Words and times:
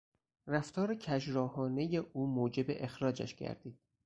رفتار 0.47 0.95
کژراهانهی 0.95 1.97
او 1.97 2.27
موجب 2.27 2.65
اخراجش 2.69 3.35
گردید. 3.35 3.79